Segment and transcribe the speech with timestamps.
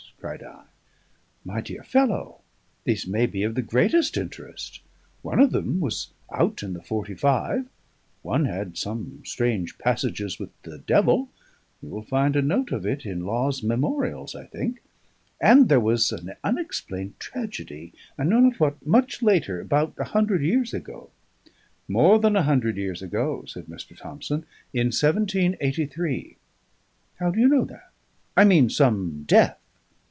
[0.21, 0.65] cried I.
[1.43, 2.41] "My dear fellow,
[2.83, 4.79] these may be of the greatest interest.
[5.23, 7.65] One of them was out in the 'Forty five;
[8.21, 11.29] one had some strange passages with the devil
[11.81, 14.83] you will find a note of it in Law's 'Memorials,' I think;
[15.41, 20.43] and there was an unexplained tragedy, I know not what, much later, about a hundred
[20.43, 21.09] years ago"
[21.87, 23.97] "More than a hundred years ago," said Mr.
[23.97, 24.45] Thomson.
[24.71, 26.37] "In 1783."
[27.15, 27.89] "How do you know that?
[28.37, 29.57] I mean some death."